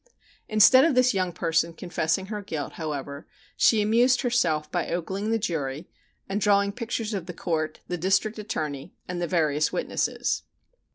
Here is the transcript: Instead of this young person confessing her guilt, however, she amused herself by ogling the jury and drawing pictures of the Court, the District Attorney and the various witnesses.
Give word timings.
Instead 0.49 0.83
of 0.83 0.95
this 0.95 1.13
young 1.13 1.31
person 1.31 1.73
confessing 1.73 2.25
her 2.25 2.41
guilt, 2.41 2.73
however, 2.73 3.27
she 3.55 3.83
amused 3.83 4.21
herself 4.21 4.71
by 4.71 4.87
ogling 4.89 5.29
the 5.29 5.37
jury 5.37 5.87
and 6.27 6.41
drawing 6.41 6.71
pictures 6.71 7.13
of 7.13 7.27
the 7.27 7.33
Court, 7.35 7.81
the 7.87 7.99
District 7.99 8.39
Attorney 8.39 8.95
and 9.07 9.21
the 9.21 9.27
various 9.27 9.71
witnesses. 9.71 10.41